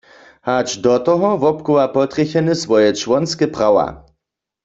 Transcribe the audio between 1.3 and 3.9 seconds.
wobchowa potrjecheny swoje čłonske prawa.